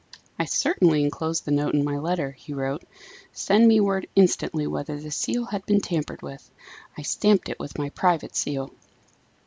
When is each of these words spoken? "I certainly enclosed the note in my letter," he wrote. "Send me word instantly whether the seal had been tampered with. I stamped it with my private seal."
"I 0.39 0.45
certainly 0.45 1.03
enclosed 1.03 1.45
the 1.45 1.51
note 1.51 1.75
in 1.75 1.83
my 1.85 1.99
letter," 1.99 2.31
he 2.31 2.53
wrote. 2.55 2.83
"Send 3.33 3.67
me 3.67 3.79
word 3.79 4.07
instantly 4.15 4.65
whether 4.65 4.99
the 4.99 5.11
seal 5.11 5.45
had 5.45 5.63
been 5.67 5.79
tampered 5.79 6.23
with. 6.23 6.49
I 6.97 7.03
stamped 7.03 7.49
it 7.49 7.59
with 7.59 7.77
my 7.77 7.91
private 7.91 8.35
seal." 8.35 8.73